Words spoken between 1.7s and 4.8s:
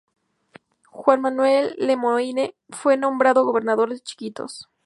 Lemoine fue nombrado gobernador de Chiquitos.